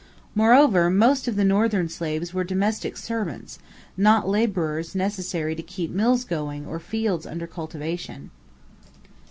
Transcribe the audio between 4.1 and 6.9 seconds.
laborers necessary to keep mills going or